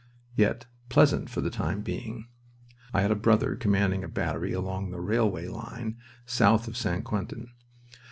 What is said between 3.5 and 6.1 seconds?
commanding a battery along the railway line